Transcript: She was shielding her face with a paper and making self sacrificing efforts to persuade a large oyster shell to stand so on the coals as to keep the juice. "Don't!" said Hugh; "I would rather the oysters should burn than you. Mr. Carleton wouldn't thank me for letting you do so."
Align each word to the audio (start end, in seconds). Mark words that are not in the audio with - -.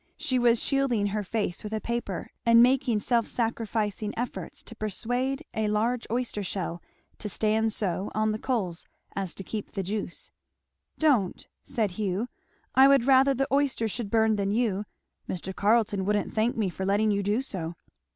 She 0.17 0.39
was 0.39 0.59
shielding 0.59 1.05
her 1.09 1.23
face 1.23 1.63
with 1.63 1.73
a 1.73 1.79
paper 1.79 2.31
and 2.43 2.63
making 2.63 3.01
self 3.01 3.27
sacrificing 3.27 4.15
efforts 4.17 4.63
to 4.63 4.75
persuade 4.75 5.45
a 5.53 5.67
large 5.67 6.07
oyster 6.09 6.41
shell 6.41 6.81
to 7.19 7.29
stand 7.29 7.71
so 7.71 8.09
on 8.15 8.31
the 8.31 8.39
coals 8.39 8.87
as 9.15 9.35
to 9.35 9.43
keep 9.43 9.73
the 9.73 9.83
juice. 9.83 10.31
"Don't!" 10.97 11.47
said 11.61 11.91
Hugh; 11.91 12.29
"I 12.73 12.87
would 12.87 13.05
rather 13.05 13.35
the 13.35 13.47
oysters 13.53 13.91
should 13.91 14.09
burn 14.09 14.37
than 14.37 14.49
you. 14.49 14.85
Mr. 15.29 15.55
Carleton 15.55 16.03
wouldn't 16.03 16.33
thank 16.33 16.57
me 16.57 16.69
for 16.69 16.83
letting 16.83 17.11
you 17.11 17.21
do 17.21 17.43
so." 17.43 17.75